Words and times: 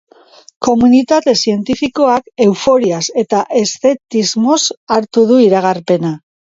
Komunitate 0.67 1.35
zientifikoak 1.41 2.33
euforiaz 2.47 3.03
eta 3.25 3.45
eszeptizismoz 3.63 4.61
hartu 4.97 5.31
du 5.35 5.43
iragarpena. 5.49 6.19